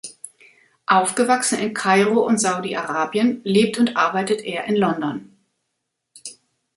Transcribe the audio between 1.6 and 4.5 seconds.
Kairo und Saudi-Arabien, lebt und arbeitet